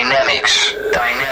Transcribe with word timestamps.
Dynamics, 0.00 0.72
dynamics, 0.94 1.29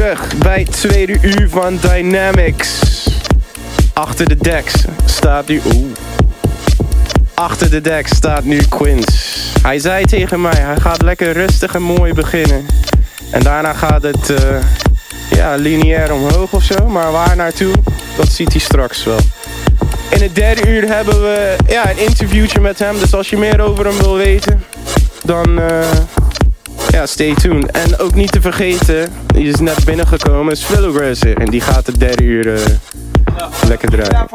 terug 0.00 0.38
bij 0.38 0.58
het 0.58 0.72
tweede 0.72 1.18
uur 1.22 1.48
van 1.48 1.78
Dynamics. 1.80 2.80
Achter 3.92 4.28
de 4.28 4.36
decks 4.36 4.74
staat 5.04 5.48
nu... 5.48 5.60
Oeh. 5.74 5.92
Achter 7.34 7.70
de 7.70 7.80
decks 7.80 8.10
staat 8.16 8.44
nu 8.44 8.62
Quins. 8.68 9.52
Hij 9.62 9.78
zei 9.78 10.04
tegen 10.04 10.40
mij, 10.40 10.56
hij 10.56 10.76
gaat 10.76 11.02
lekker 11.02 11.32
rustig 11.32 11.74
en 11.74 11.82
mooi 11.82 12.14
beginnen. 12.14 12.66
En 13.30 13.42
daarna 13.42 13.72
gaat 13.72 14.02
het 14.02 14.30
eh, 14.30 14.62
ja, 15.30 15.54
lineair 15.54 16.12
omhoog 16.12 16.52
of 16.52 16.62
zo. 16.62 16.88
Maar 16.88 17.12
waar 17.12 17.36
naartoe, 17.36 17.74
dat 18.16 18.28
ziet 18.28 18.52
hij 18.52 18.60
straks 18.60 19.04
wel. 19.04 19.20
In 20.10 20.22
het 20.22 20.34
derde 20.34 20.68
uur 20.68 20.88
hebben 20.88 21.20
we 21.20 21.56
ja, 21.66 21.90
een 21.90 21.98
interviewtje 21.98 22.60
met 22.60 22.78
hem. 22.78 22.98
Dus 22.98 23.14
als 23.14 23.30
je 23.30 23.36
meer 23.36 23.60
over 23.60 23.86
hem 23.86 23.98
wil 23.98 24.16
weten, 24.16 24.64
dan... 25.24 25.60
eh, 25.60 25.88
ja, 26.90 27.06
stay 27.06 27.34
tuned. 27.34 27.70
En 27.70 27.98
ook 27.98 28.14
niet 28.14 28.32
te 28.32 28.40
vergeten, 28.40 29.12
die 29.26 29.48
is 29.48 29.60
net 29.60 29.84
binnengekomen, 29.84 30.52
is. 30.52 31.22
En 31.22 31.50
die 31.50 31.60
gaat 31.60 31.86
het 31.86 32.00
derde 32.00 32.22
uur 32.22 32.54
eh, 32.54 32.60
lekker 33.68 33.90
draaien. 33.90 34.28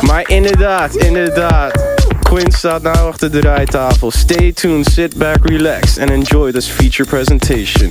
Maar 0.00 0.28
inderdaad, 0.28 0.96
inderdaad. 0.96 1.88
Quinn 2.22 2.52
staat 2.52 2.82
nou 2.82 3.08
achter 3.08 3.30
de 3.30 3.40
rijtafel. 3.40 4.10
Stay 4.10 4.52
tuned, 4.52 4.86
sit 4.86 5.16
back, 5.16 5.36
relax 5.42 5.98
and 5.98 6.10
enjoy 6.10 6.52
this 6.52 6.66
feature 6.66 7.08
presentation. 7.08 7.90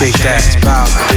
shake 0.00 0.16
that. 0.22 1.09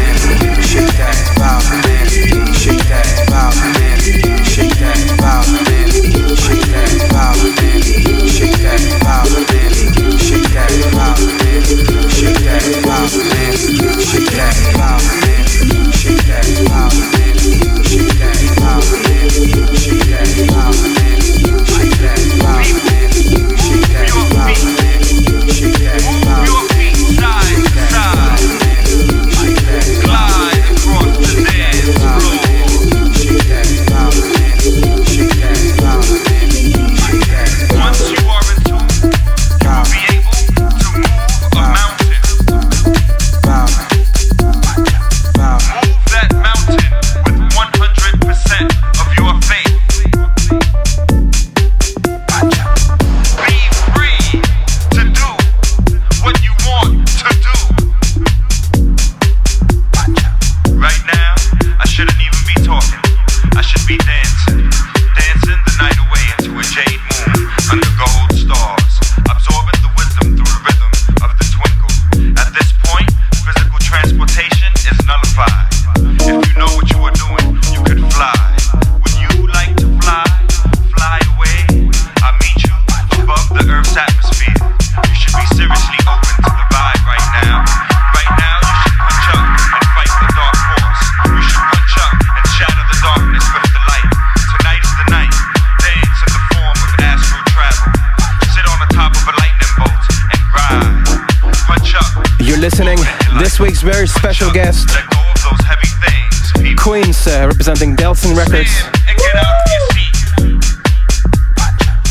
Special 104.43 104.61
guest, 104.61 104.89
Let 104.89 105.09
go 105.09 105.19
of 105.19 105.39
those 105.39 105.65
heavy 105.65 105.87
things. 106.03 106.51
People 106.61 106.83
Quince, 106.83 107.27
uh, 107.27 107.47
representing 107.47 107.95
Delsin 107.95 108.35
Records. 108.35 108.69
stand 108.69 108.95
and 109.07 109.17
get 109.17 109.35
out 109.37 109.55
of 109.55 109.71
your 109.71 109.87
seat. 109.95 110.15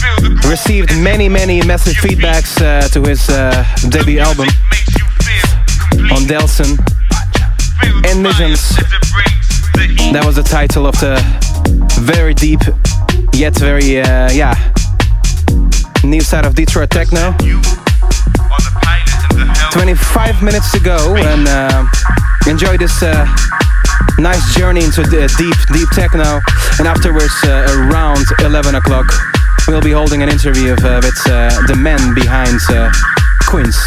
Feel 0.00 0.16
the 0.16 0.28
groove 0.40 0.50
Received 0.50 0.96
many, 0.96 1.28
many 1.28 1.60
massive 1.62 1.92
feedbacks 1.96 2.56
uh, 2.62 2.88
to 2.88 3.02
his 3.02 3.28
uh, 3.28 3.66
debut 3.90 4.18
album 4.20 4.46
makes 4.70 4.96
you 4.96 5.04
feel 5.20 5.44
complete. 5.90 6.12
on 6.12 6.22
Delsin. 6.22 6.78
Envisions. 8.08 8.64
fire 8.64 8.80
as 8.80 8.92
it 8.92 9.12
brings 9.12 9.72
the 9.74 10.02
heat. 10.02 10.12
That 10.14 10.24
was 10.24 10.36
the 10.36 10.42
title 10.42 10.86
of 10.86 10.98
the 11.00 11.20
very 12.00 12.32
deep, 12.32 12.60
yet 13.34 13.54
very, 13.56 14.00
uh, 14.00 14.30
yeah, 14.32 14.54
new 16.02 16.22
side 16.22 16.46
of 16.46 16.54
Detroit 16.54 16.88
techno. 16.88 17.34
You 17.44 17.58
are 17.58 18.62
the 18.64 18.72
pilot 18.80 19.32
in 19.32 19.46
the 19.48 19.52
helm. 19.52 19.72
25 19.72 20.42
minutes 20.42 20.72
to 20.72 20.80
go, 20.80 21.14
and 21.16 21.46
uh, 21.46 21.84
enjoy 22.46 22.76
this 22.76 23.02
uh, 23.02 23.26
nice 24.18 24.54
journey 24.54 24.84
into 24.84 25.02
the 25.02 25.32
deep, 25.38 25.54
deep 25.72 25.88
techno. 25.90 26.40
And 26.78 26.88
afterwards, 26.88 27.34
uh, 27.44 27.88
around 27.90 28.24
11 28.40 28.74
o'clock, 28.74 29.06
we'll 29.68 29.80
be 29.80 29.92
holding 29.92 30.22
an 30.22 30.28
interview 30.28 30.72
of, 30.72 30.84
uh, 30.84 31.00
with 31.02 31.20
uh, 31.26 31.50
the 31.66 31.76
man 31.76 32.14
behind 32.14 32.58
uh, 32.70 32.90
Quince. 33.46 33.78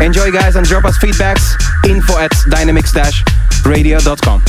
Enjoy, 0.00 0.30
guys, 0.30 0.56
and 0.56 0.66
drop 0.66 0.84
us 0.84 0.98
feedbacks. 0.98 1.54
Info 1.88 2.18
at 2.18 2.32
dynamics-radio.com. 2.50 4.42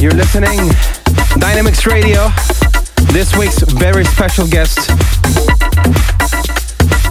You're 0.00 0.12
listening 0.12 0.60
Dynamics 1.40 1.84
Radio. 1.84 2.28
This 3.10 3.36
week's 3.36 3.62
very 3.62 4.04
special 4.04 4.46
guest, 4.46 4.78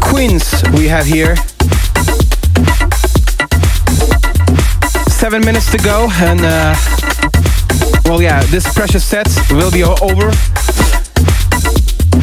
Quince, 0.01 0.63
we 0.71 0.87
have 0.87 1.05
here. 1.05 1.35
Seven 5.09 5.43
minutes 5.43 5.69
to 5.71 5.77
go, 5.79 6.07
and 6.21 6.39
uh, 6.39 6.75
well, 8.05 8.21
yeah, 8.21 8.41
this 8.45 8.73
precious 8.73 9.03
set 9.03 9.27
will 9.51 9.69
be 9.69 9.83
over 9.83 10.27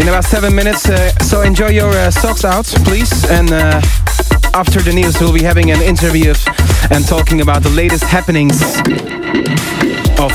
in 0.01 0.09
about 0.09 0.25
seven 0.25 0.55
minutes. 0.55 0.89
Uh, 0.89 1.11
so 1.19 1.43
enjoy 1.43 1.69
your 1.69 1.91
uh, 1.91 2.11
socks 2.11 2.43
out, 2.43 2.65
please. 2.87 3.29
And 3.29 3.53
uh, 3.53 3.83
after 4.55 4.81
the 4.81 4.95
news, 4.95 5.21
we'll 5.21 5.35
be 5.35 5.43
having 5.43 5.71
an 5.71 5.83
interview 5.83 6.33
and 6.91 7.07
talking 7.07 7.43
about 7.43 7.62
the 7.62 7.71
latest 7.71 8.05
happenings 8.05 8.62
of 10.19 10.33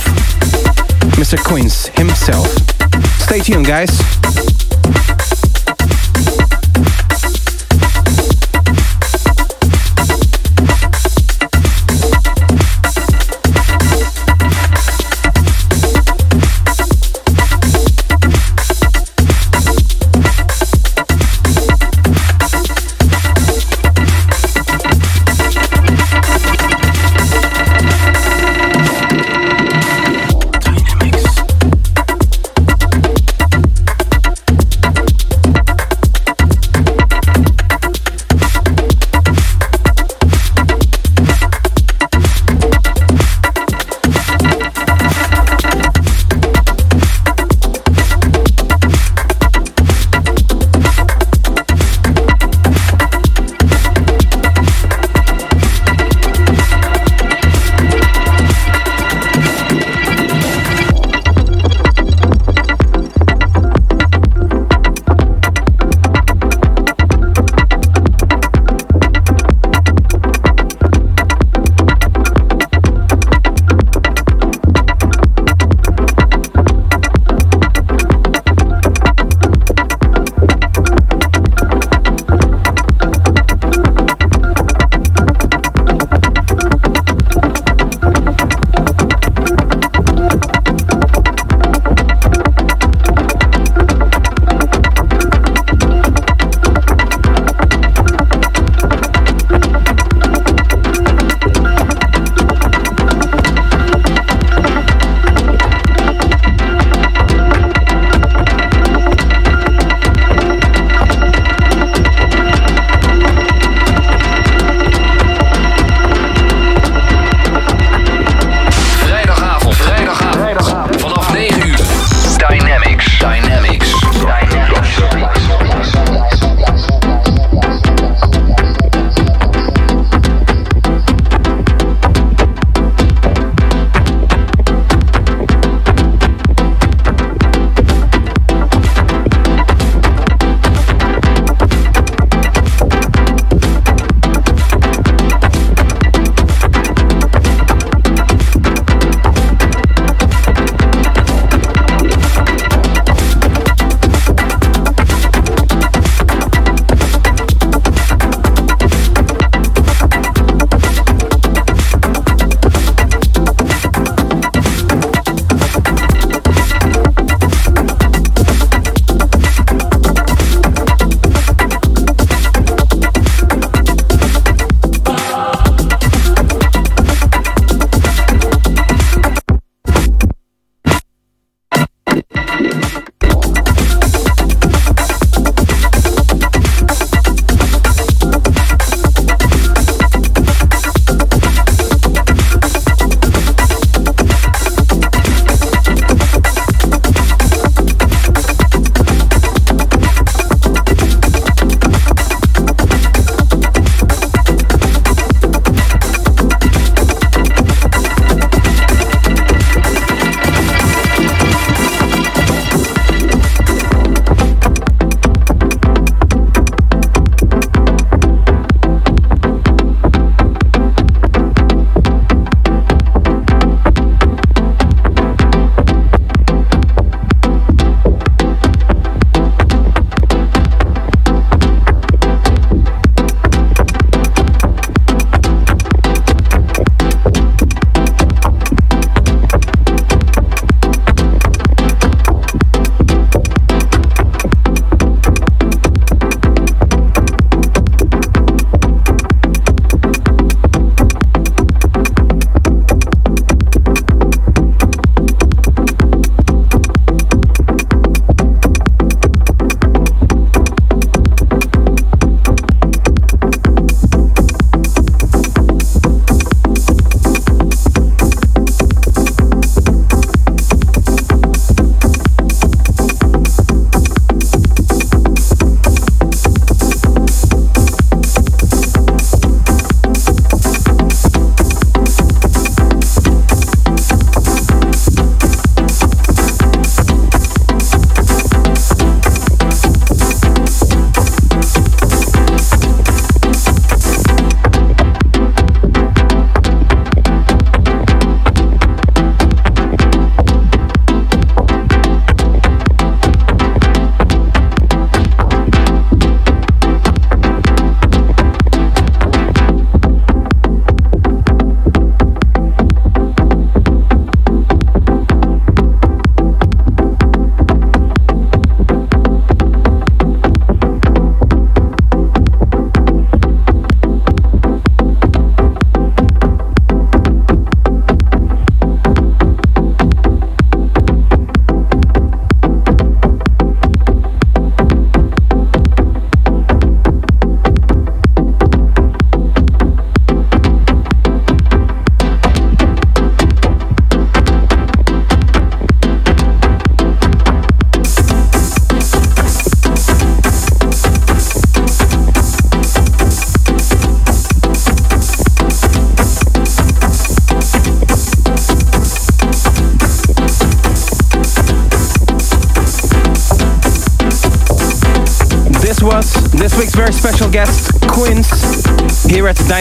Mr. 1.15 1.37
Quince 1.43 1.87
himself. 1.89 2.47
Stay 3.21 3.39
tuned, 3.39 3.65
guys. 3.65 4.18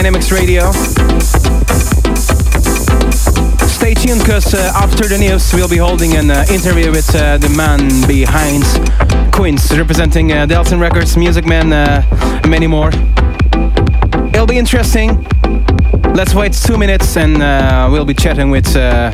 Dynamics 0.09 0.31
Radio. 0.31 0.71
Stay 3.67 3.93
tuned 3.93 4.21
because 4.21 4.55
uh, 4.55 4.71
after 4.73 5.07
the 5.07 5.17
news 5.19 5.53
we'll 5.53 5.69
be 5.69 5.77
holding 5.77 6.15
an 6.15 6.31
uh, 6.31 6.45
interview 6.49 6.89
with 6.89 7.13
uh, 7.13 7.37
the 7.37 7.49
man 7.49 7.79
behind 8.07 8.63
Quince, 9.31 9.71
representing 9.77 10.31
uh, 10.31 10.47
Delsin 10.47 10.81
Records, 10.81 11.15
Music 11.15 11.45
Man, 11.45 11.71
uh, 11.71 12.01
many 12.47 12.65
more. 12.65 12.89
It'll 14.33 14.47
be 14.47 14.57
interesting. 14.57 15.27
Let's 16.15 16.33
wait 16.33 16.53
two 16.53 16.79
minutes 16.79 17.15
and 17.15 17.43
uh, 17.43 17.89
we'll 17.91 18.03
be 18.03 18.15
chatting 18.15 18.49
with 18.49 18.75
uh, 18.75 19.11